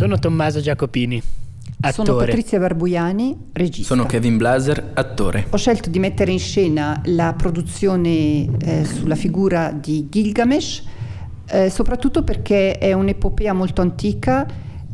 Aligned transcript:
Sono 0.00 0.18
Tommaso 0.18 0.60
Giacopini, 0.60 1.22
attore. 1.80 1.92
Sono 1.92 2.16
Patrizia 2.16 2.58
Barbuiani, 2.58 3.36
regista. 3.52 3.94
Sono 3.94 4.06
Kevin 4.06 4.38
Blaser, 4.38 4.92
attore. 4.94 5.44
Ho 5.50 5.58
scelto 5.58 5.90
di 5.90 5.98
mettere 5.98 6.32
in 6.32 6.38
scena 6.38 7.02
la 7.04 7.34
produzione 7.34 8.48
eh, 8.60 8.86
sulla 8.86 9.14
figura 9.14 9.70
di 9.72 10.08
Gilgamesh, 10.08 10.84
eh, 11.48 11.68
soprattutto 11.68 12.24
perché 12.24 12.78
è 12.78 12.94
un'epopea 12.94 13.52
molto 13.52 13.82
antica 13.82 14.46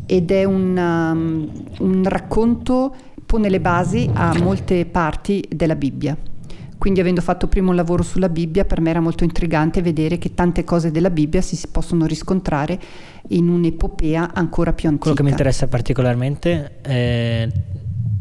ed 0.05 0.33
è 0.33 0.43
una, 0.43 1.13
um, 1.13 1.53
un 1.79 2.03
racconto, 2.03 2.93
pone 3.25 3.49
le 3.49 3.61
basi 3.61 4.11
a 4.13 4.37
molte 4.37 4.87
parti 4.87 5.45
della 5.49 5.77
Bibbia. 5.77 6.17
Quindi 6.87 7.03
avendo 7.03 7.21
fatto 7.21 7.49
prima 7.49 7.71
un 7.71 7.75
lavoro 7.75 8.05
sulla 8.05 8.29
Bibbia, 8.29 8.65
per 8.65 8.81
me 8.81 8.91
era 8.91 9.01
molto 9.01 9.25
intrigante 9.25 9.83
vedere 9.83 10.19
che 10.19 10.35
tante 10.35 10.63
cose 10.63 10.93
della 10.93 11.11
Bibbia 11.11 11.41
si, 11.41 11.61
possono 11.69 12.07
riscontrare 12.07 12.79
in 13.31 13.49
un'epopea 13.49 14.33
ancora 14.33 14.73
più 14.73 14.87
antica. 14.87 15.03
Quello 15.03 15.17
che 15.17 15.23
mi 15.25 15.31
interessa 15.31 15.67
particolarmente 15.67 16.81
è 16.83 17.49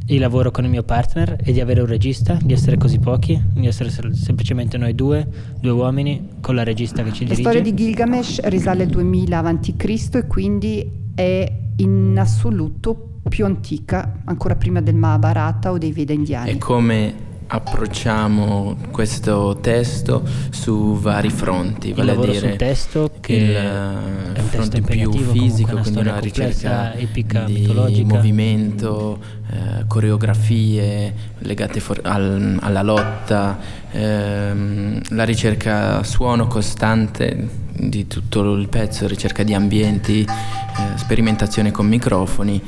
il 0.08 0.20
lavoro 0.20 0.50
con 0.50 0.64
il 0.64 0.72
mio 0.72 0.82
partner 0.82 1.38
e 1.44 1.52
di 1.52 1.60
avere 1.60 1.82
un 1.82 1.86
regista, 1.86 2.40
di 2.42 2.54
essere 2.54 2.78
così 2.78 2.98
pochi, 2.98 3.40
di 3.54 3.68
essere 3.68 3.92
semplicemente 4.16 4.80
noi 4.80 4.96
due, 4.96 5.28
due 5.62 5.70
uomini, 5.70 6.30
con 6.42 6.56
la 6.56 6.64
regista 6.64 7.04
che 7.04 7.12
ci 7.12 7.24
dirige. 7.26 7.44
La 7.44 7.50
storia 7.50 7.72
di 7.72 7.76
Gilgamesh 7.76 8.42
risale 8.46 8.82
al 8.82 8.90
2000 8.90 9.38
a.C. 9.38 10.10
e 10.12 10.26
quindi 10.26 10.92
è 11.14 11.52
in 11.76 12.16
assoluto 12.18 13.20
più 13.30 13.46
antica, 13.46 14.22
ancora 14.26 14.56
prima 14.56 14.82
del 14.82 14.96
Mahabharata 14.96 15.72
o 15.72 15.78
dei 15.78 15.92
Veda 15.92 16.14
indiani. 16.14 16.50
È 16.50 16.58
come 16.58 17.34
approcciamo 17.48 18.78
questo 18.92 19.58
testo 19.62 20.24
su 20.50 20.98
vari 21.00 21.30
fronti, 21.30 21.94
vale 21.94 22.12
a 22.12 22.16
dire 22.16 22.34
sul 22.34 22.56
testo 22.56 23.12
che 23.20 23.34
il 23.34 23.56
è 23.56 24.40
un 24.40 24.48
fronte 24.48 24.82
più 24.82 25.12
fisico, 25.12 25.78
quindi 25.78 26.00
una 26.00 26.20
ricerca 26.20 26.94
epica, 26.96 27.44
di 27.44 27.54
mitologica. 27.54 28.16
movimento, 28.16 29.20
eh, 29.52 29.84
coreografie 29.88 31.14
legate 31.40 31.80
for- 31.80 32.02
al, 32.04 32.58
alla 32.62 32.82
lotta, 32.82 33.58
ehm, 33.92 35.02
la 35.10 35.24
ricerca 35.24 36.04
suono 36.04 36.48
costante 36.48 37.64
di 37.72 38.08
tutto 38.08 38.54
il 38.54 38.68
pezzo, 38.70 39.08
ricerca 39.08 39.44
di 39.44 39.54
ambienti, 39.54 40.22
eh, 40.22 40.98
sperimentazione 40.98 41.72
con 41.72 41.86
microfoni 41.88 42.62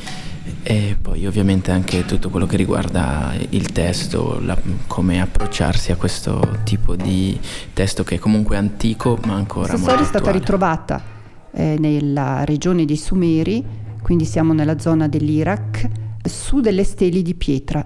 e 0.64 0.98
poi 1.02 1.26
ovviamente 1.26 1.72
anche 1.72 2.06
tutto 2.06 2.30
quello 2.30 2.45
che 2.45 2.58
riguarda 2.58 3.34
il 3.50 3.72
testo, 3.72 4.40
la, 4.42 4.58
come 4.88 5.22
approcciarsi 5.22 5.92
a 5.92 5.95
questo 5.95 6.59
tipo 6.64 6.95
di 6.95 7.39
testo 7.73 8.04
che 8.04 8.16
è 8.16 8.20
comunque 8.20 8.58
antico 8.58 9.17
ma 9.26 9.34
ancora 9.34 9.70
Questa 9.70 9.88
storia 9.88 10.04
è 10.04 10.08
stata 10.08 10.31
ritrovata 10.31 11.02
eh, 11.52 11.76
nella 11.80 12.44
regione 12.44 12.86
dei 12.86 12.98
Sumeri, 12.98 13.64
quindi 14.02 14.26
siamo 14.26 14.54
nella 14.54 14.80
zona 14.80 15.08
dell'Iraq, 15.08 15.89
su 16.23 16.59
delle 16.59 16.84
steli 16.84 17.22
di 17.22 17.36
pietra 17.36 17.86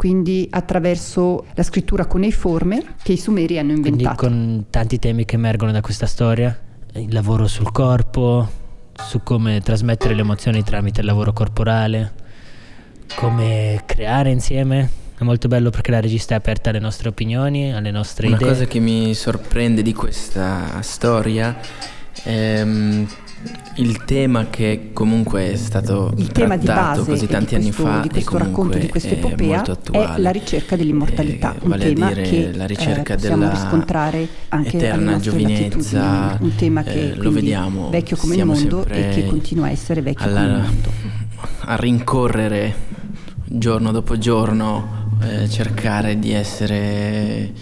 quindi 0.00 0.46
attraverso 0.48 1.44
la 1.52 1.62
scrittura 1.62 2.06
cuneiforme 2.06 2.94
che 3.02 3.12
i 3.12 3.16
Sumeri 3.18 3.58
hanno 3.58 3.72
inventato. 3.72 4.16
Quindi 4.16 4.38
con 4.38 4.64
tanti 4.70 4.98
temi 4.98 5.26
che 5.26 5.34
emergono 5.34 5.72
da 5.72 5.82
questa 5.82 6.06
storia, 6.06 6.58
il 6.94 7.12
lavoro 7.12 7.46
sul 7.46 7.70
corpo, 7.70 8.48
su 9.06 9.22
come 9.22 9.60
trasmettere 9.60 10.14
le 10.14 10.20
emozioni 10.20 10.62
tramite 10.62 11.00
il 11.00 11.06
lavoro 11.06 11.32
corporale, 11.32 12.12
come 13.14 13.82
creare 13.86 14.30
insieme. 14.30 14.90
È 15.18 15.22
molto 15.24 15.48
bello 15.48 15.70
perché 15.70 15.90
la 15.90 16.00
regista 16.00 16.34
è 16.34 16.36
aperta 16.38 16.70
alle 16.70 16.78
nostre 16.78 17.08
opinioni, 17.08 17.74
alle 17.74 17.90
nostre 17.90 18.26
Una 18.26 18.36
idee. 18.36 18.48
Una 18.48 18.56
cosa 18.56 18.68
che 18.68 18.78
mi 18.78 19.14
sorprende 19.14 19.82
di 19.82 19.92
questa 19.92 20.80
storia 20.80 21.58
è 22.22 22.64
mm, 22.64 23.04
il 23.76 24.04
tema 24.04 24.48
che 24.50 24.90
comunque 24.92 25.52
è 25.52 25.56
stato 25.56 26.12
il 26.16 26.30
tema 26.32 26.56
di 26.56 26.66
base 26.66 27.04
così 27.04 27.26
tanti 27.26 27.56
di 27.56 27.62
questo, 27.62 27.86
anni 27.86 27.94
fa 27.94 28.02
di 28.02 28.08
questo 28.10 28.38
racconto 28.38 28.78
di 28.78 28.88
questa 28.88 29.08
epopea 29.10 29.62
è, 29.62 29.96
è, 29.96 30.18
la 30.18 30.30
ricerca 30.30 30.76
dell'immortalità 30.76 31.54
eh, 31.54 31.66
vale 31.66 31.88
un 31.88 31.94
tema 31.94 32.08
dire 32.08 32.22
che 32.22 32.52
la 32.54 32.66
ricerca 32.66 33.14
eh, 33.14 33.16
possiamo 33.16 33.44
della 33.44 33.50
riscontrare 33.50 34.28
anche 34.48 34.76
eterna 34.76 35.18
giovinezza 35.18 36.36
un 36.40 36.54
tema 36.54 36.82
che 36.82 37.12
eh, 37.12 37.14
lo 37.14 37.30
vediamo 37.30 37.88
vecchio 37.88 38.16
come 38.16 38.34
il 38.34 38.44
mondo 38.44 38.84
e 38.84 39.08
che 39.08 39.26
continua 39.26 39.66
a 39.66 39.70
essere 39.70 40.02
vecchio 40.02 40.26
alla, 40.26 40.40
come 40.40 40.52
il 40.52 40.62
mondo. 40.62 40.90
a 41.60 41.76
rincorrere 41.76 42.74
giorno 43.46 43.90
dopo 43.90 44.18
giorno 44.18 45.08
eh, 45.22 45.48
cercare 45.48 46.18
di 46.18 46.32
essere 46.32 47.52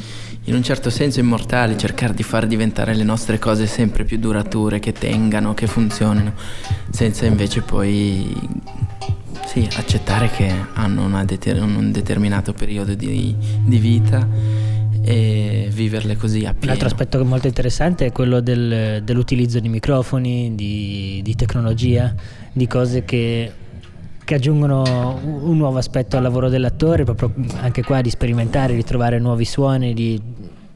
in 0.49 0.55
un 0.55 0.63
certo 0.63 0.89
senso 0.89 1.21
immortali, 1.21 1.77
cercare 1.77 2.15
di 2.15 2.23
far 2.23 2.47
diventare 2.47 2.95
le 2.95 3.05
nostre 3.05 3.39
cose 3.39 3.67
sempre 3.67 4.05
più 4.05 4.17
durature, 4.19 4.81
che 4.81 4.93
tengano, 4.93 5.53
che 5.53 5.67
funzionino, 5.67 6.33
senza 6.91 7.27
invece 7.27 7.61
poi 7.61 8.35
sì, 9.45 9.69
accettare 9.77 10.31
che 10.31 10.51
hanno 10.73 11.23
deter- 11.27 11.61
un 11.61 11.93
determinato 11.93 12.55
periodo 12.55 12.95
di, 12.95 13.37
di, 13.63 13.79
vita 13.79 14.27
e 15.03 15.69
viverle 15.71 16.17
così 16.17 16.47
a 16.47 16.53
pieno. 16.55 16.65
Un 16.65 16.71
altro 16.71 16.87
aspetto 16.87 17.23
molto 17.27 17.47
interessante 17.47 18.07
è 18.07 18.13
quello 18.13 18.41
del, 18.41 19.03
dell'utilizzo 19.05 19.61
di 19.61 19.69
microfoni, 19.69 20.55
di, 20.55 21.21
di 21.23 21.35
tecnologia, 21.35 22.15
di 22.51 22.67
cose 22.67 23.05
che 23.05 23.53
che 24.29 24.35
aggiungono 24.35 25.19
un 25.23 25.57
nuovo 25.57 25.79
aspetto 25.79 26.19
al 26.19 26.23
lavoro 26.23 26.51
dell'attore, 26.51 27.03
proprio 27.05 27.33
anche 27.63 27.83
qua 27.83 28.03
di 28.03 28.11
sperimentare, 28.11 28.75
di 28.75 28.85
trovare 28.85 29.19
nuovi 29.19 29.47
suoni, 29.47 29.95
di, 29.95 30.21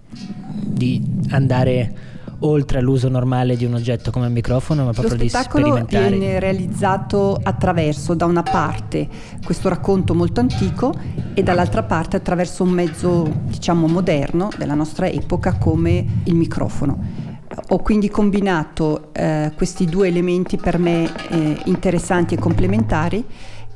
di 0.09 1.03
andare 1.29 1.95
oltre 2.39 2.79
all'uso 2.79 3.11
normale 3.11 3.55
di 3.55 3.67
un 3.67 3.75
oggetto 3.75 4.11
come 4.11 4.25
il 4.25 4.33
microfono, 4.33 4.87
ma 4.87 4.93
proprio 4.93 5.17
di 5.19 5.29
sperimentare. 5.29 5.81
Lo 5.81 5.85
spettacolo 5.85 6.19
viene 6.19 6.41
realizzato 6.41 7.39
attraverso, 7.43 8.15
da 8.15 8.25
una 8.25 8.43
parte, 8.43 9.07
questo 9.45 9.69
racconto 9.69 10.15
molto 10.15 10.41
antico 10.41 10.95
e 11.35 11.43
dall'altra 11.43 11.83
parte 11.83 12.17
attraverso 12.17 12.63
un 12.63 12.71
mezzo, 12.71 13.31
diciamo, 13.49 13.87
moderno 13.87 14.49
della 14.57 14.73
nostra 14.73 15.11
epoca 15.11 15.59
come 15.59 16.07
il 16.25 16.35
microfono. 16.37 17.32
Ho 17.69 17.79
quindi 17.79 18.09
combinato 18.09 19.11
eh, 19.13 19.53
questi 19.57 19.85
due 19.87 20.09
elementi 20.09 20.57
per 20.57 20.79
me 20.79 21.11
eh, 21.31 21.61
interessanti 21.65 22.35
e 22.35 22.39
complementari 22.39 23.25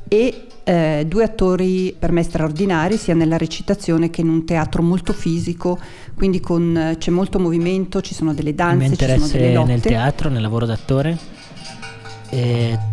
e 0.07 0.47
eh, 0.63 1.05
due 1.07 1.23
attori 1.23 1.95
per 1.97 2.11
me 2.11 2.23
straordinari 2.23 2.97
sia 2.97 3.13
nella 3.13 3.37
recitazione 3.37 4.09
che 4.09 4.21
in 4.21 4.29
un 4.29 4.45
teatro 4.45 4.81
molto 4.81 5.13
fisico, 5.13 5.79
quindi 6.15 6.39
con, 6.39 6.95
c'è 6.97 7.11
molto 7.11 7.39
movimento, 7.39 8.01
ci 8.01 8.13
sono 8.13 8.33
delle 8.33 8.53
danze, 8.53 8.95
ci 8.95 9.05
sono 9.05 9.27
delle 9.27 9.53
lotte. 9.53 9.67
nel 9.67 9.81
teatro, 9.81 10.29
nel 10.29 10.41
lavoro 10.41 10.65
d'attore, 10.65 11.17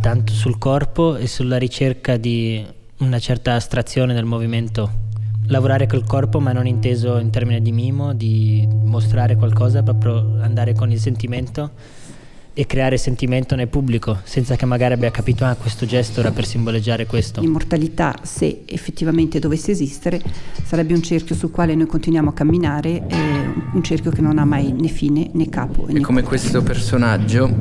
tanto 0.00 0.32
sul 0.32 0.58
corpo 0.58 1.16
e 1.16 1.26
sulla 1.26 1.56
ricerca 1.56 2.16
di 2.16 2.64
una 2.98 3.18
certa 3.18 3.54
astrazione 3.54 4.14
del 4.14 4.24
movimento 4.24 5.03
lavorare 5.46 5.86
col 5.86 6.04
corpo 6.04 6.40
ma 6.40 6.52
non 6.52 6.66
inteso 6.66 7.18
in 7.18 7.30
termini 7.30 7.60
di 7.60 7.72
mimo, 7.72 8.14
di 8.14 8.66
mostrare 8.84 9.36
qualcosa, 9.36 9.82
proprio 9.82 10.40
andare 10.40 10.74
con 10.74 10.90
il 10.90 10.98
sentimento 10.98 11.70
e 12.56 12.66
creare 12.66 12.96
sentimento 12.98 13.56
nel 13.56 13.66
pubblico 13.66 14.20
senza 14.22 14.54
che 14.54 14.64
magari 14.64 14.94
abbia 14.94 15.10
capito 15.10 15.44
ah 15.44 15.56
questo 15.56 15.86
gesto 15.86 16.20
era 16.20 16.30
per 16.30 16.46
simboleggiare 16.46 17.04
questo. 17.04 17.40
L'immortalità 17.40 18.14
se 18.22 18.62
effettivamente 18.66 19.40
dovesse 19.40 19.72
esistere 19.72 20.22
sarebbe 20.62 20.94
un 20.94 21.02
cerchio 21.02 21.34
sul 21.34 21.50
quale 21.50 21.74
noi 21.74 21.86
continuiamo 21.86 22.30
a 22.30 22.32
camminare, 22.32 23.04
un 23.72 23.82
cerchio 23.82 24.12
che 24.12 24.20
non 24.20 24.38
ha 24.38 24.44
mai 24.44 24.72
né 24.72 24.86
fine 24.86 25.30
né 25.32 25.48
capo. 25.48 25.88
È 25.88 26.00
come 26.00 26.22
questo 26.22 26.62
personaggio, 26.62 27.52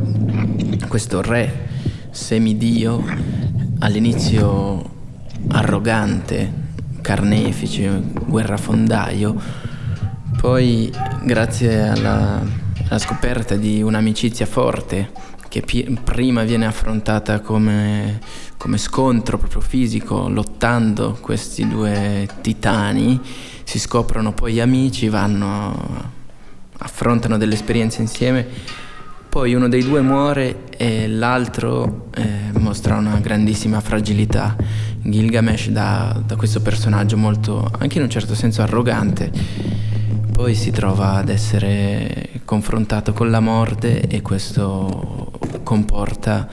questo 0.87 1.21
re 1.21 1.71
semidio, 2.11 3.03
all'inizio 3.79 4.91
arrogante, 5.47 6.62
carnefice, 7.03 8.01
guerrafondaio, 8.25 9.35
poi 10.39 10.91
grazie 11.23 11.89
alla, 11.89 12.41
alla 12.87 12.97
scoperta 12.97 13.55
di 13.55 13.83
un'amicizia 13.83 14.47
forte 14.47 15.11
che 15.49 15.61
pi- 15.61 15.99
prima 16.03 16.41
viene 16.43 16.65
affrontata 16.65 17.41
come, 17.41 18.19
come, 18.57 18.79
scontro 18.79 19.37
proprio 19.37 19.61
fisico, 19.61 20.27
lottando 20.27 21.15
questi 21.21 21.67
due 21.67 22.27
titani, 22.41 23.21
si 23.63 23.77
scoprono 23.77 24.33
poi 24.33 24.59
amici, 24.59 25.09
vanno, 25.09 26.11
affrontano 26.79 27.37
delle 27.37 27.53
esperienze 27.53 28.01
insieme, 28.01 28.47
poi 29.29 29.53
uno 29.53 29.67
dei 29.67 29.83
due 29.83 30.01
muore 30.01 30.69
e 30.75 31.07
l'altro 31.07 32.07
eh, 32.15 32.57
mostra 32.57 32.95
una 32.95 33.19
grandissima 33.19 33.79
fragilità. 33.79 34.55
Gilgamesh 35.03 35.69
da, 35.69 36.21
da 36.25 36.35
questo 36.35 36.61
personaggio 36.61 37.17
molto, 37.17 37.69
anche 37.77 37.97
in 37.97 38.03
un 38.03 38.09
certo 38.09 38.35
senso 38.35 38.61
arrogante, 38.61 39.31
poi 40.31 40.55
si 40.55 40.71
trova 40.71 41.13
ad 41.13 41.29
essere 41.29 42.29
confrontato 42.45 43.13
con 43.13 43.29
la 43.29 43.39
morte 43.39 44.01
e 44.01 44.21
questo 44.21 45.31
comporta 45.63 46.49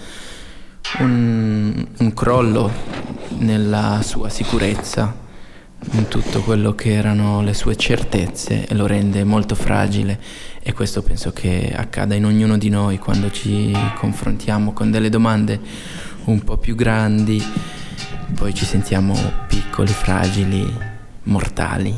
un, 0.98 1.86
un 1.98 2.14
crollo 2.14 2.70
nella 3.38 4.00
sua 4.02 4.28
sicurezza, 4.28 5.14
in 5.92 6.08
tutto 6.08 6.42
quello 6.42 6.74
che 6.74 6.92
erano 6.92 7.40
le 7.42 7.54
sue 7.54 7.76
certezze 7.76 8.66
e 8.66 8.74
lo 8.74 8.86
rende 8.86 9.24
molto 9.24 9.54
fragile. 9.54 10.18
E 10.62 10.72
questo 10.72 11.02
penso 11.02 11.32
che 11.32 11.72
accada 11.74 12.14
in 12.14 12.26
ognuno 12.26 12.58
di 12.58 12.68
noi 12.68 12.98
quando 12.98 13.30
ci 13.30 13.72
confrontiamo 13.96 14.72
con 14.72 14.90
delle 14.90 15.08
domande 15.08 15.58
un 16.24 16.42
po' 16.44 16.58
più 16.58 16.74
grandi, 16.74 17.42
poi 18.34 18.54
ci 18.54 18.64
sentiamo 18.64 19.14
piccoli, 19.46 19.92
fragili, 19.92 20.72
mortali 21.24 21.94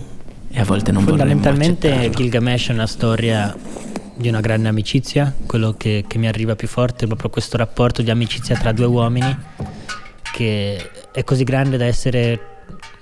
e 0.51 0.61
a 0.61 0.65
volte 0.65 0.93
non 0.93 1.05
vorremmo 1.05 1.27
Fondamentalmente 1.27 2.11
Gilgamesh 2.11 2.69
è 2.69 2.73
una 2.73 2.87
storia 2.87 3.57
di 4.15 4.29
una 4.29 4.41
grande 4.41 4.69
amicizia, 4.69 5.35
quello 5.47 5.75
che, 5.77 6.05
che 6.07 6.19
mi 6.19 6.29
arriva 6.29 6.55
più 6.55 6.69
forte 6.69 7.05
è 7.05 7.07
proprio 7.07 7.31
questo 7.31 7.57
rapporto 7.57 8.03
di 8.03 8.11
amicizia 8.11 8.57
tra 8.57 8.73
due 8.73 8.87
uomini 8.87 9.37
che 10.33 10.91
è 11.13 11.25
così 11.25 11.45
grande 11.45 11.77
da 11.77 11.85
essere 11.85 12.41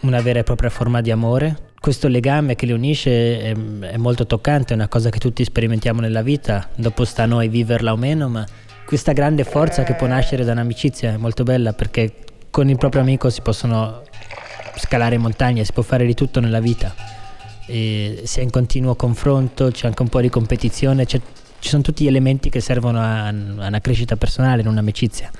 una 0.00 0.20
vera 0.20 0.40
e 0.40 0.42
propria 0.42 0.70
forma 0.70 1.00
di 1.00 1.10
amore. 1.10 1.68
Questo 1.80 2.08
legame 2.08 2.56
che 2.56 2.66
li 2.66 2.72
unisce 2.72 3.40
è, 3.40 3.52
è, 3.52 3.96
molto 3.96 4.26
toccante, 4.26 4.72
è 4.72 4.76
una 4.76 4.88
cosa 4.88 5.08
che 5.08 5.18
tutti 5.18 5.42
sperimentiamo 5.44 6.00
nella 6.00 6.22
vita, 6.22 6.68
dopo 6.74 7.04
sta 7.04 7.22
a 7.22 7.26
noi 7.26 7.48
viverla 7.48 7.92
o 7.92 7.96
meno, 7.96 8.28
ma 8.28 8.46
questa 8.84 9.12
grande 9.12 9.44
forza 9.44 9.82
che 9.82 9.94
può 9.94 10.06
nascere 10.06 10.44
da 10.44 10.52
un'amicizia 10.52 11.14
è 11.14 11.16
molto 11.16 11.42
bella 11.42 11.72
perché 11.72 12.12
con 12.50 12.68
il 12.68 12.76
proprio 12.76 13.02
amico 13.02 13.30
si 13.30 13.40
possono 13.40 14.02
scalare 14.76 15.18
montagne, 15.18 15.64
si 15.64 15.72
può 15.72 15.82
fare 15.82 16.06
di 16.06 16.14
tutto 16.14 16.40
nella 16.40 16.60
vita. 16.60 16.94
E 17.66 18.22
si 18.24 18.40
è 18.40 18.42
in 18.42 18.50
continuo 18.50 18.94
confronto, 18.96 19.70
c'è 19.70 19.86
anche 19.86 20.02
un 20.02 20.08
po' 20.08 20.20
di 20.20 20.28
competizione, 20.28 21.06
ci 21.06 21.20
sono 21.60 21.82
tutti 21.82 22.04
gli 22.04 22.08
elementi 22.08 22.50
che 22.50 22.60
servono 22.60 23.00
a, 23.00 23.26
a 23.26 23.30
una 23.30 23.80
crescita 23.80 24.16
personale 24.16 24.62
in 24.62 24.68
un'amicizia. 24.68 25.30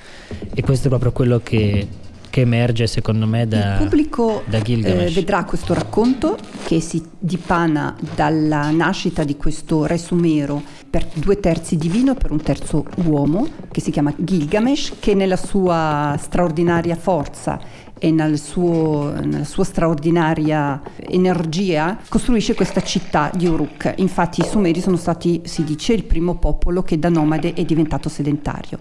E 0.53 0.61
questo 0.61 0.87
è 0.87 0.89
proprio 0.89 1.11
quello 1.11 1.41
che 1.43 1.87
che 2.31 2.41
emerge 2.41 2.87
secondo 2.87 3.27
me 3.27 3.45
da 3.45 3.73
Il 3.73 3.77
pubblico 3.77 4.43
da 4.47 4.57
eh, 4.57 5.11
vedrà 5.13 5.43
questo 5.43 5.75
racconto 5.75 6.37
che 6.63 6.79
si 6.79 7.05
dipana 7.19 7.95
dalla 8.15 8.71
nascita 8.71 9.23
di 9.23 9.35
questo 9.35 9.85
re 9.85 9.97
sumero 9.99 10.63
per 10.91 11.07
due 11.13 11.39
terzi 11.39 11.77
divino 11.77 12.11
e 12.11 12.15
per 12.15 12.31
un 12.31 12.41
terzo 12.41 12.85
uomo 13.05 13.47
che 13.71 13.79
si 13.79 13.91
chiama 13.91 14.13
Gilgamesh 14.13 14.95
che 14.99 15.15
nella 15.15 15.37
sua 15.37 16.17
straordinaria 16.19 16.97
forza 16.97 17.59
e 17.97 18.11
nel 18.11 18.37
suo, 18.37 19.13
nella 19.23 19.45
sua 19.45 19.63
straordinaria 19.63 20.81
energia 20.97 21.97
costruisce 22.09 22.55
questa 22.55 22.81
città 22.81 23.31
di 23.33 23.45
Uruk. 23.45 23.93
Infatti 23.97 24.41
i 24.41 24.43
Sumeri 24.43 24.81
sono 24.81 24.97
stati, 24.97 25.41
si 25.45 25.63
dice, 25.63 25.93
il 25.93 26.03
primo 26.03 26.35
popolo 26.35 26.81
che 26.81 26.97
da 26.99 27.09
nomade 27.09 27.53
è 27.53 27.63
diventato 27.63 28.09
sedentario. 28.09 28.79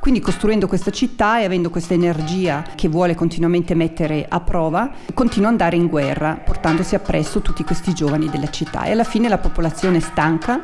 Quindi 0.00 0.20
costruendo 0.20 0.66
questa 0.66 0.90
città 0.90 1.38
e 1.38 1.44
avendo 1.44 1.70
questa 1.70 1.94
energia 1.94 2.64
che 2.74 2.88
vuole 2.88 3.14
continuamente 3.14 3.74
mettere 3.74 4.26
a 4.26 4.40
prova, 4.40 4.90
continua 5.14 5.48
ad 5.48 5.52
andare 5.52 5.76
in 5.76 5.86
guerra, 5.86 6.40
portandosi 6.42 6.94
appresso 6.94 7.40
tutti 7.40 7.62
questi 7.62 7.92
giovani 7.92 8.28
della 8.30 8.50
città. 8.50 8.84
E 8.84 8.92
alla 8.92 9.04
fine 9.04 9.28
la 9.28 9.38
popolazione 9.38 9.98
è 9.98 10.00
stanca 10.00 10.60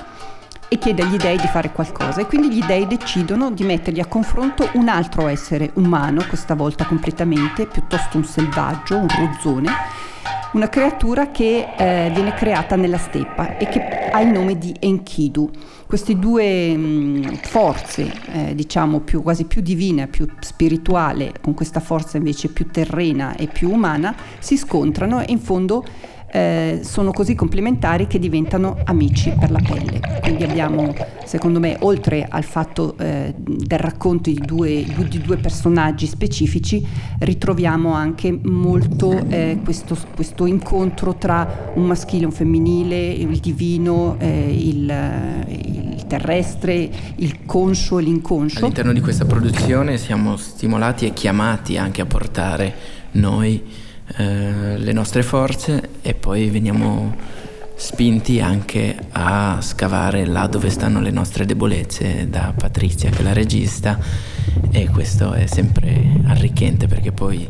e 0.68 0.78
chiede 0.78 1.02
agli 1.02 1.16
dei 1.16 1.36
di 1.36 1.46
fare 1.46 1.72
qualcosa. 1.72 2.20
E 2.20 2.26
quindi 2.26 2.50
gli 2.50 2.64
dei 2.64 2.86
decidono 2.86 3.50
di 3.50 3.64
mettergli 3.64 4.00
a 4.00 4.06
confronto 4.06 4.68
un 4.74 4.88
altro 4.88 5.26
essere 5.26 5.70
umano, 5.74 6.24
questa 6.28 6.54
volta 6.54 6.84
completamente, 6.84 7.66
piuttosto 7.66 8.16
un 8.16 8.24
selvaggio, 8.24 8.96
un 8.96 9.08
rozzone, 9.08 9.70
una 10.52 10.68
creatura 10.68 11.30
che 11.30 11.68
eh, 11.76 12.10
viene 12.14 12.32
creata 12.34 12.76
nella 12.76 12.98
steppa 12.98 13.56
e 13.58 13.68
che 13.68 13.80
ha 14.10 14.20
il 14.20 14.28
nome 14.28 14.56
di 14.56 14.74
Enkidu. 14.78 15.50
Queste 15.86 16.18
due 16.18 16.76
mh, 16.76 17.36
forze, 17.42 18.12
eh, 18.32 18.54
diciamo 18.54 19.00
più, 19.00 19.22
quasi 19.22 19.44
più 19.44 19.62
divina, 19.62 20.06
più 20.06 20.26
spirituale, 20.40 21.34
con 21.40 21.54
questa 21.54 21.80
forza 21.80 22.16
invece 22.16 22.48
più 22.48 22.70
terrena 22.70 23.36
e 23.36 23.46
più 23.46 23.70
umana, 23.70 24.14
si 24.38 24.56
scontrano 24.56 25.20
e 25.20 25.26
in 25.28 25.38
fondo 25.38 25.84
eh, 26.30 26.80
sono 26.82 27.12
così 27.12 27.34
complementari 27.34 28.06
che 28.06 28.18
diventano 28.18 28.76
amici 28.84 29.32
per 29.38 29.50
la 29.50 29.60
pelle. 29.60 30.00
Quindi 30.20 30.44
abbiamo, 30.44 30.94
secondo 31.24 31.58
me, 31.58 31.76
oltre 31.80 32.26
al 32.28 32.44
fatto 32.44 32.96
eh, 32.98 33.34
del 33.36 33.78
racconto 33.78 34.30
di 34.30 34.40
due, 34.44 34.84
di 35.08 35.20
due, 35.20 35.36
personaggi 35.38 36.06
specifici, 36.06 36.86
ritroviamo 37.20 37.92
anche 37.92 38.36
molto 38.42 39.24
eh, 39.28 39.60
questo, 39.64 39.96
questo, 40.14 40.46
incontro 40.46 41.14
tra 41.14 41.72
un 41.74 41.84
maschile 41.84 42.22
e 42.22 42.26
un 42.26 42.32
femminile, 42.32 43.06
il 43.08 43.38
divino, 43.38 44.16
eh, 44.18 44.54
il, 44.54 45.46
il 45.48 46.04
terrestre, 46.06 46.90
il 47.16 47.44
conscio 47.46 47.98
e 47.98 48.02
l'inconscio. 48.02 48.60
All'interno 48.60 48.92
di 48.92 49.00
questa 49.00 49.24
produzione 49.24 49.96
siamo 49.96 50.36
stimolati 50.36 51.06
e 51.06 51.12
chiamati 51.12 51.78
anche 51.78 52.02
a 52.02 52.06
portare 52.06 52.74
noi 53.12 53.86
eh, 54.16 54.78
le 54.78 54.92
nostre 54.92 55.22
forze 55.22 55.90
e 56.02 56.14
poi 56.14 56.48
veniamo 56.48 57.14
spinti 57.74 58.40
anche 58.40 58.96
a 59.10 59.58
scavare 59.60 60.26
là 60.26 60.46
dove 60.46 60.68
stanno 60.68 61.00
le 61.00 61.10
nostre 61.10 61.46
debolezze 61.46 62.28
da 62.28 62.52
Patrizia 62.56 63.08
che 63.10 63.20
è 63.20 63.22
la 63.22 63.32
regista 63.32 63.98
e 64.70 64.88
questo 64.88 65.32
è 65.32 65.46
sempre 65.46 66.20
arricchente 66.26 66.88
perché 66.88 67.12
poi 67.12 67.48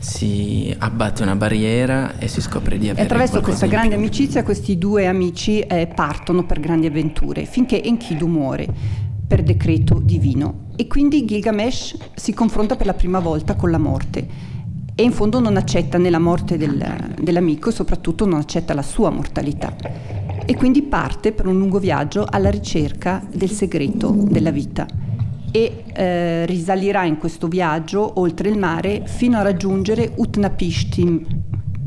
si 0.00 0.74
abbatte 0.78 1.22
una 1.22 1.36
barriera 1.36 2.18
e 2.18 2.26
si 2.26 2.40
scopre 2.40 2.78
di 2.78 2.88
avere 2.88 3.02
e 3.02 3.04
attraverso 3.04 3.40
questa 3.40 3.66
grande 3.66 3.94
amicizia 3.94 4.42
questi 4.42 4.78
due 4.78 5.06
amici 5.06 5.60
eh, 5.60 5.86
partono 5.86 6.44
per 6.44 6.58
grandi 6.58 6.86
avventure 6.86 7.44
finché 7.44 7.82
Enkidu 7.82 8.26
muore 8.26 8.66
per 9.28 9.42
decreto 9.42 10.00
divino. 10.02 10.66
E 10.74 10.86
quindi 10.86 11.24
Gilgamesh 11.26 11.96
si 12.14 12.32
confronta 12.32 12.76
per 12.76 12.86
la 12.86 12.94
prima 12.94 13.18
volta 13.18 13.54
con 13.54 13.70
la 13.70 13.78
morte 13.78 14.26
e 15.00 15.04
in 15.04 15.12
fondo 15.12 15.38
non 15.38 15.56
accetta 15.56 15.96
né 15.96 16.10
la 16.10 16.18
morte 16.18 16.56
del, 16.56 17.14
dell'amico 17.20 17.68
e 17.68 17.72
soprattutto 17.72 18.26
non 18.26 18.40
accetta 18.40 18.74
la 18.74 18.82
sua 18.82 19.10
mortalità. 19.10 19.76
E 20.44 20.56
quindi 20.56 20.82
parte 20.82 21.30
per 21.30 21.46
un 21.46 21.56
lungo 21.56 21.78
viaggio 21.78 22.26
alla 22.28 22.50
ricerca 22.50 23.24
del 23.32 23.48
segreto 23.48 24.10
della 24.10 24.50
vita 24.50 24.88
e 25.52 25.84
eh, 25.94 26.46
risalirà 26.46 27.04
in 27.04 27.16
questo 27.16 27.46
viaggio 27.46 28.18
oltre 28.18 28.48
il 28.48 28.58
mare 28.58 29.04
fino 29.06 29.38
a 29.38 29.42
raggiungere 29.42 30.14
Utnapishtim, 30.16 31.26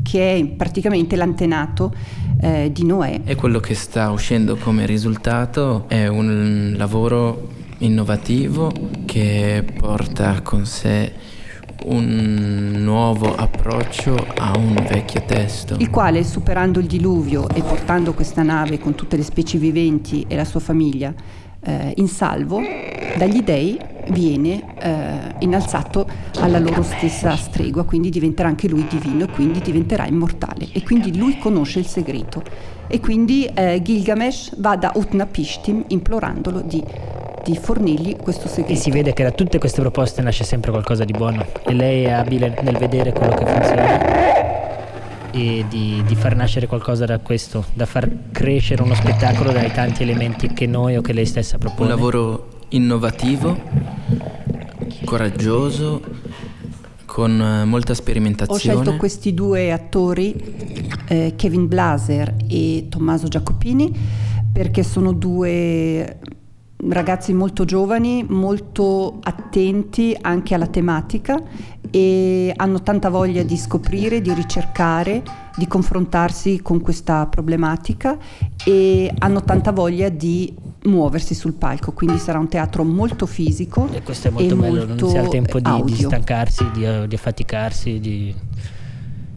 che 0.00 0.34
è 0.34 0.44
praticamente 0.46 1.14
l'antenato 1.14 1.92
eh, 2.40 2.70
di 2.72 2.86
Noè. 2.86 3.20
E 3.24 3.34
quello 3.34 3.60
che 3.60 3.74
sta 3.74 4.10
uscendo 4.10 4.56
come 4.56 4.86
risultato 4.86 5.84
è 5.88 6.06
un 6.06 6.72
lavoro 6.78 7.50
innovativo 7.80 8.72
che 9.04 9.62
porta 9.78 10.40
con 10.40 10.64
sé 10.64 11.31
un 11.86 12.72
nuovo 12.78 13.34
approccio 13.34 14.14
a 14.36 14.56
un 14.56 14.74
vecchio 14.88 15.22
testo. 15.24 15.76
Il 15.78 15.90
quale, 15.90 16.24
superando 16.24 16.78
il 16.78 16.86
diluvio 16.86 17.48
e 17.48 17.62
portando 17.62 18.12
questa 18.14 18.42
nave 18.42 18.78
con 18.78 18.94
tutte 18.94 19.16
le 19.16 19.22
specie 19.22 19.58
viventi 19.58 20.24
e 20.28 20.36
la 20.36 20.44
sua 20.44 20.60
famiglia 20.60 21.12
eh, 21.64 21.92
in 21.96 22.08
salvo, 22.08 22.60
dagli 23.16 23.42
dei 23.42 23.78
viene 24.08 24.74
eh, 24.78 25.34
innalzato 25.40 26.06
alla 26.40 26.58
loro 26.58 26.82
stessa 26.82 27.36
stregua, 27.36 27.84
quindi 27.84 28.10
diventerà 28.10 28.48
anche 28.48 28.68
lui 28.68 28.86
divino 28.88 29.24
e 29.24 29.30
quindi 29.30 29.60
diventerà 29.60 30.06
immortale. 30.06 30.68
E 30.72 30.82
quindi 30.82 31.16
lui 31.16 31.38
conosce 31.38 31.78
il 31.78 31.86
segreto. 31.86 32.42
E 32.88 33.00
quindi 33.00 33.44
eh, 33.44 33.80
Gilgamesh 33.82 34.58
va 34.58 34.76
da 34.76 34.92
Utnapishtim 34.94 35.84
implorandolo 35.88 36.60
di 36.60 36.82
di 37.44 37.56
fornirgli 37.56 38.16
questo 38.16 38.48
segreto. 38.48 38.72
E 38.72 38.76
si 38.76 38.90
vede 38.90 39.12
che 39.12 39.22
da 39.22 39.32
tutte 39.32 39.58
queste 39.58 39.80
proposte 39.80 40.22
nasce 40.22 40.44
sempre 40.44 40.70
qualcosa 40.70 41.04
di 41.04 41.12
buono 41.12 41.44
e 41.64 41.72
lei 41.72 42.04
è 42.04 42.10
abile 42.10 42.58
nel 42.62 42.76
vedere 42.76 43.12
quello 43.12 43.34
che 43.34 43.46
funziona 43.46 44.30
e 45.32 45.64
di, 45.68 46.02
di, 46.06 46.14
far 46.14 46.36
nascere 46.36 46.66
qualcosa 46.66 47.06
da 47.06 47.18
questo, 47.18 47.64
da 47.72 47.86
far 47.86 48.08
crescere 48.30 48.82
uno 48.82 48.94
spettacolo 48.94 49.50
dai 49.50 49.72
tanti 49.72 50.02
elementi 50.02 50.52
che 50.52 50.66
noi 50.66 50.96
o 50.96 51.00
che 51.00 51.14
lei 51.14 51.24
stessa 51.24 51.56
propone. 51.56 51.90
Un 51.90 51.96
lavoro 51.96 52.48
innovativo, 52.68 53.58
coraggioso, 55.04 56.02
con 57.06 57.40
eh, 57.40 57.64
molta 57.64 57.94
sperimentazione. 57.94 58.74
Ho 58.74 58.82
scelto 58.82 58.98
questi 58.98 59.32
due 59.32 59.72
attori, 59.72 60.34
eh, 61.08 61.32
Kevin 61.34 61.66
Blaser 61.66 62.34
e 62.46 62.86
Tommaso 62.90 63.26
Giacopini, 63.28 63.90
perché 64.52 64.82
sono 64.82 65.12
due 65.12 66.18
ragazzi 66.88 67.32
molto 67.32 67.64
giovani, 67.64 68.24
molto 68.28 69.18
attenti 69.22 70.16
anche 70.20 70.54
alla 70.54 70.66
tematica 70.66 71.40
e 71.90 72.52
hanno 72.56 72.82
tanta 72.82 73.08
voglia 73.08 73.42
di 73.42 73.56
scoprire, 73.56 74.20
di 74.20 74.32
ricercare, 74.32 75.22
di 75.56 75.66
confrontarsi 75.68 76.60
con 76.60 76.80
questa 76.80 77.26
problematica 77.26 78.16
e 78.64 79.12
hanno 79.18 79.42
tanta 79.42 79.70
voglia 79.70 80.08
di 80.08 80.52
muoversi 80.84 81.34
sul 81.34 81.52
palco, 81.52 81.92
quindi 81.92 82.18
sarà 82.18 82.38
un 82.38 82.48
teatro 82.48 82.82
molto 82.82 83.26
fisico. 83.26 83.88
E 83.92 84.02
questo 84.02 84.28
è 84.28 84.30
molto 84.30 84.56
bello, 84.56 84.86
molto 84.86 85.04
non 85.04 85.10
si 85.10 85.16
ha 85.18 85.22
il 85.22 85.28
tempo 85.28 85.60
di, 85.60 85.82
di 85.84 85.94
stancarsi, 85.94 86.70
di, 86.72 87.06
di 87.06 87.14
affaticarsi, 87.14 88.00
di... 88.00 88.34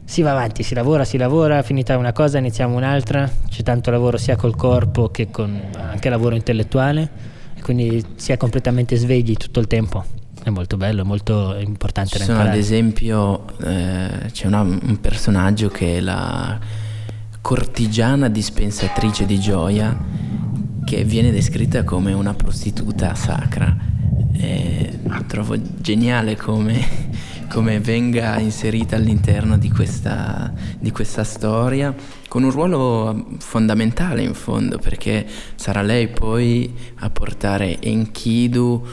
Si 0.08 0.22
va 0.22 0.30
avanti, 0.30 0.62
si 0.62 0.74
lavora, 0.74 1.04
si 1.04 1.16
lavora, 1.16 1.62
finita 1.62 1.96
una 1.96 2.12
cosa 2.12 2.38
iniziamo 2.38 2.76
un'altra, 2.76 3.28
c'è 3.48 3.64
tanto 3.64 3.90
lavoro 3.90 4.16
sia 4.18 4.36
col 4.36 4.54
corpo 4.54 5.08
che 5.08 5.30
con 5.32 5.60
anche 5.74 6.08
lavoro 6.08 6.36
intellettuale 6.36 7.34
quindi 7.66 8.00
si 8.14 8.30
è 8.30 8.36
completamente 8.36 8.94
svegli 8.94 9.34
tutto 9.34 9.58
il 9.58 9.66
tempo. 9.66 10.04
È 10.40 10.50
molto 10.50 10.76
bello, 10.76 11.02
è 11.02 11.04
molto 11.04 11.56
importante. 11.58 12.16
Ci 12.16 12.22
sono 12.22 12.38
ad 12.38 12.54
esempio, 12.54 13.58
eh, 13.58 14.30
c'è 14.30 14.46
una, 14.46 14.60
un 14.60 14.98
personaggio 15.00 15.66
che 15.66 15.96
è 15.96 16.00
la 16.00 16.56
cortigiana 17.40 18.28
dispensatrice 18.28 19.26
di 19.26 19.40
gioia 19.40 19.98
che 20.84 21.02
viene 21.02 21.32
descritta 21.32 21.82
come 21.82 22.12
una 22.12 22.34
prostituta 22.34 23.16
sacra 23.16 23.76
E 24.32 25.00
trovo 25.26 25.56
geniale 25.80 26.36
come, 26.36 26.86
come 27.50 27.80
venga 27.80 28.38
inserita 28.38 28.94
all'interno 28.94 29.58
di 29.58 29.72
questa, 29.72 30.52
di 30.78 30.92
questa 30.92 31.24
storia 31.24 31.92
con 32.28 32.42
un 32.42 32.50
ruolo 32.50 33.26
fondamentale 33.38 34.22
in 34.22 34.34
fondo 34.34 34.78
perché 34.78 35.26
sarà 35.54 35.82
lei 35.82 36.08
poi 36.08 36.72
a 36.96 37.10
portare 37.10 37.80
Enkidu 37.80 38.84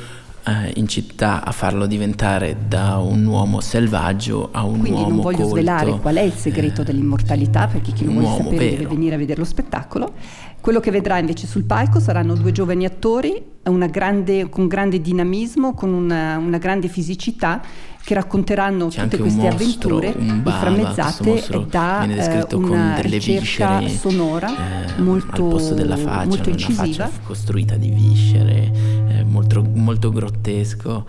eh, 0.45 0.71
in 0.75 0.87
città 0.87 1.43
a 1.43 1.51
farlo 1.51 1.85
diventare 1.85 2.57
da 2.67 2.97
un 2.97 3.25
uomo 3.25 3.61
selvaggio 3.61 4.49
a 4.51 4.63
un 4.63 4.79
Quindi 4.79 4.99
uomo 4.99 5.07
non 5.07 5.21
voglio 5.21 5.37
colto, 5.37 5.51
svelare 5.51 5.91
qual 5.99 6.15
è 6.15 6.21
il 6.21 6.33
segreto 6.33 6.81
eh, 6.81 6.85
dell'immortalità 6.85 7.67
perché 7.67 7.91
chi 7.91 8.05
lo 8.05 8.11
un 8.11 8.19
vuole 8.19 8.43
sapere 8.43 8.57
deve 8.57 8.77
vero. 8.77 8.89
venire 8.89 9.15
a 9.15 9.17
vedere 9.17 9.39
lo 9.39 9.45
spettacolo. 9.45 10.13
Quello 10.59 10.79
che 10.79 10.91
vedrà 10.91 11.17
invece 11.17 11.45
sul 11.45 11.63
palco 11.63 11.99
saranno 11.99 12.35
due 12.35 12.51
giovani 12.51 12.85
attori 12.85 13.51
una 13.65 13.87
grande- 13.87 14.49
con 14.49 14.67
grande 14.67 14.99
dinamismo, 15.01 15.73
con 15.73 15.93
una, 15.93 16.37
una 16.37 16.57
grande 16.57 16.87
fisicità 16.87 17.61
che 18.03 18.13
racconteranno 18.15 18.87
C'è 18.87 19.03
tutte 19.03 19.17
queste 19.17 19.41
mostro, 19.41 19.97
avventure 19.97 20.13
bava, 20.41 20.69
inframmezzate 20.69 21.65
da 21.69 22.03
eh, 22.05 22.55
una 22.55 22.95
delle 23.01 23.17
ricerca 23.17 23.77
viscere 23.77 23.97
sonora 23.97 24.49
eh, 24.97 25.01
molto, 25.01 25.43
al 25.43 25.49
posto 25.49 25.73
della 25.73 25.95
faccia, 25.95 26.25
molto 26.27 26.49
una 26.49 26.59
incisiva. 26.59 26.83
faccia 27.05 27.09
costruita 27.23 27.75
di 27.75 27.89
viscere, 27.89 28.71
eh, 29.07 29.23
molto, 29.23 29.63
molto 29.73 30.11
grottesco. 30.11 31.05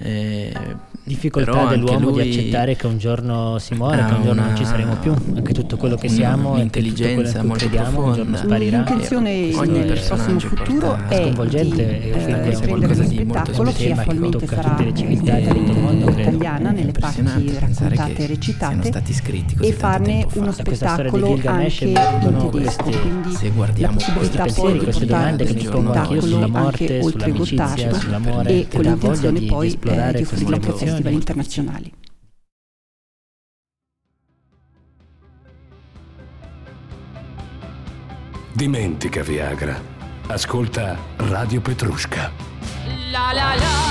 eh, 0.00 0.52
difficoltà 1.02 1.50
però 1.50 1.62
anche 1.64 1.74
dell'uomo 1.74 2.10
lui 2.10 2.22
di 2.22 2.28
accettare 2.28 2.76
che 2.76 2.86
un 2.86 2.98
giorno 2.98 3.58
si 3.58 3.74
muore, 3.74 4.04
che 4.04 4.12
un 4.12 4.22
giorno 4.22 4.42
non 4.44 4.54
ci 4.54 4.62
una- 4.62 4.70
saremo 4.70 4.96
più, 4.98 5.12
anche 5.34 5.52
tutto 5.54 5.76
quello 5.76 5.96
che 5.96 6.06
una- 6.06 6.14
siamo 6.14 6.54
che 6.54 6.60
tutto 6.68 6.78
quello 6.78 6.88
un'intelligenza 6.92 7.32
in 7.32 7.38
cui 7.38 7.48
molto 7.48 7.64
crediamo 7.66 7.88
un 7.88 8.12
giorno 8.12 8.30
profonda. 8.30 8.38
sparirà. 8.38 8.76
L'intenzione 8.76 9.30
Ogni 9.30 9.70
nel 9.72 9.86
prossimo 9.86 9.86
personaggio 10.16 10.48
futuro 10.48 10.98
è 11.08 11.22
Sconvolgente, 11.22 11.74
di 11.98 12.10
è 12.10 12.14
un 12.14 12.20
film 12.20 12.34
eh, 12.36 12.40
che 12.42 12.50
è 12.50 12.54
riprendere 12.54 12.68
qualcosa 12.68 13.02
lo 13.02 13.08
di 13.08 13.24
molto 13.24 13.32
spettacolo 13.52 13.72
che 13.72 13.90
attualmente 13.92 14.38
tocca 14.38 14.54
sarà 14.54 14.68
tutte 14.68 14.84
le 14.84 14.94
civiltà 14.94 15.36
in 15.38 15.42
di 15.42 15.48
tutto 15.48 15.72
il 15.72 15.78
mondo. 15.80 16.06
Italiana 16.48 16.70
nelle 16.70 16.92
parti 16.92 17.58
raccontate 17.58 18.16
e 18.16 18.26
recitate 18.26 18.74
siano 18.74 18.84
stati 18.84 19.12
scritti 19.12 19.54
così 19.56 19.68
e 19.68 19.76
tanto 19.76 19.86
farne 19.86 20.12
tempo 20.12 20.28
fa. 20.28 20.38
uno 20.40 20.52
spettacolo 20.52 21.40
anche 21.44 21.84
in 21.84 22.48
tedesco 22.50 22.82
quindi 22.84 23.32
se 23.32 23.50
guardiamo 23.50 23.98
la 23.98 24.12
possibilità 24.12 24.46
poi 24.54 24.72
di 24.72 24.84
portare 24.84 25.36
questo 25.36 25.80
spettacolo 25.80 26.56
anche 26.56 27.00
oltre 27.02 27.32
Gottardo 27.32 28.44
e 28.44 28.68
con 28.70 28.80
l'intenzione 28.82 29.40
poi 29.42 29.78
di 29.78 30.22
offrirlo 30.22 30.54
anche 30.54 30.68
a 30.68 30.74
festival 30.74 31.12
internazionali. 31.12 31.92
Dimentica 38.52 39.22
Viagra. 39.22 39.80
Ascolta 40.26 40.98
Radio 41.16 41.60
Petrusca. 41.60 42.32
La 43.12 43.32
la 43.32 43.54
la 43.54 43.87